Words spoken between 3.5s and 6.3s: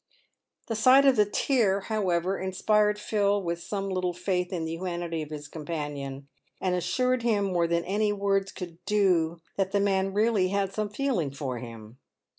some little faith in the humanity of his companion,